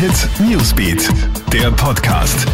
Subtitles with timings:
[0.00, 1.10] Hit Newsbeat,
[1.52, 2.46] der Podcast.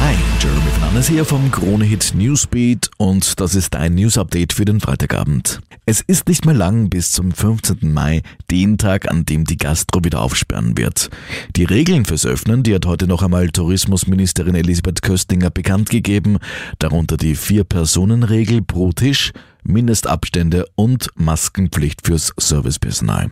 [0.00, 4.64] Hi, Jeremy Fernandes hier vom Krone Hit Newsbeat und das ist ein News Update für
[4.64, 5.60] den Freitagabend.
[5.84, 7.92] Es ist nicht mehr lang bis zum 15.
[7.92, 11.10] Mai, den Tag, an dem die Gastro wieder aufsperren wird.
[11.56, 16.38] Die Regeln fürs Öffnen, die hat heute noch einmal Tourismusministerin Elisabeth Köstinger bekannt gegeben,
[16.78, 19.32] darunter die Vier-Personen-Regel pro Tisch,
[19.64, 23.30] Mindestabstände und Maskenpflicht fürs Servicepersonal.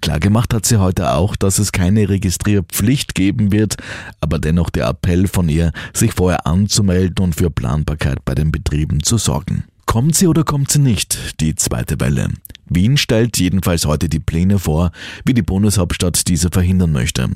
[0.00, 3.76] Klargemacht hat sie heute auch, dass es keine Registrierpflicht geben wird,
[4.20, 9.02] aber dennoch der Appell von ihr, sich vorher anzumelden und für Planbarkeit bei den Betrieben
[9.02, 9.64] zu sorgen.
[9.86, 12.28] Kommt sie oder kommt sie nicht, die zweite Welle?
[12.74, 14.92] Wien stellt jedenfalls heute die Pläne vor,
[15.24, 17.28] wie die Bundeshauptstadt diese verhindern möchte.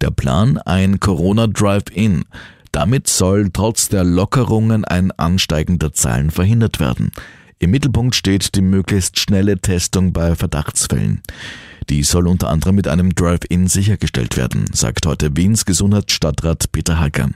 [0.00, 2.24] Der Plan ein Corona Drive-In.
[2.72, 7.12] Damit soll trotz der Lockerungen ein Ansteigen der Zahlen verhindert werden.
[7.62, 11.22] Im Mittelpunkt steht die möglichst schnelle Testung bei Verdachtsfällen.
[11.90, 17.30] Die soll unter anderem mit einem Drive-In sichergestellt werden, sagt heute Wiens Gesundheitsstadtrat Peter Hacker.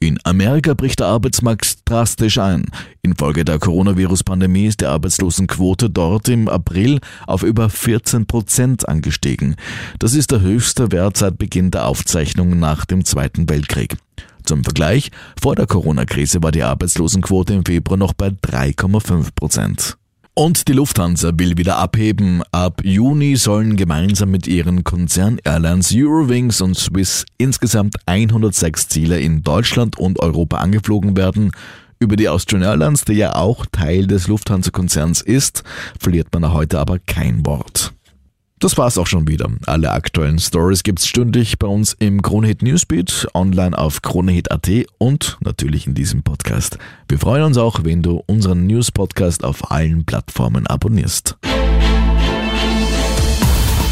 [0.00, 2.70] In Amerika bricht der Arbeitsmarkt drastisch ein.
[3.02, 9.56] Infolge der Coronavirus-Pandemie ist die Arbeitslosenquote dort im April auf über 14 Prozent angestiegen.
[9.98, 13.98] Das ist der höchste Wert seit Beginn der Aufzeichnung nach dem Zweiten Weltkrieg.
[14.46, 19.96] Zum Vergleich, vor der Corona-Krise war die Arbeitslosenquote im Februar noch bei 3,5 Prozent.
[20.34, 22.42] Und die Lufthansa will wieder abheben.
[22.52, 29.98] Ab Juni sollen gemeinsam mit ihren Konzern-Airlines Eurowings und Swiss insgesamt 106 Ziele in Deutschland
[29.98, 31.50] und Europa angeflogen werden.
[31.98, 35.64] Über die Austrian Airlines, die ja auch Teil des Lufthansa-Konzerns ist,
[35.98, 37.95] verliert man heute aber kein Wort.
[38.66, 39.48] Das war's auch schon wieder.
[39.66, 45.86] Alle aktuellen Stories gibt's stündlich bei uns im Kronehit Newsbeat, online auf kronehit.at und natürlich
[45.86, 46.76] in diesem Podcast.
[47.08, 51.36] Wir freuen uns auch, wenn du unseren News Podcast auf allen Plattformen abonnierst.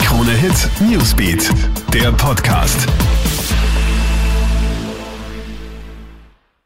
[0.03, 1.53] Kronehit Newsbeat,
[1.93, 2.89] der Podcast.